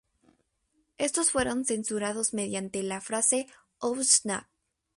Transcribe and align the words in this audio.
Estos 0.97 1.29
fueron 1.29 1.63
censurados 1.63 2.33
mediante 2.33 2.81
la 2.81 3.01
frase 3.01 3.45
"Oh 3.77 4.03
Snap! 4.03 4.47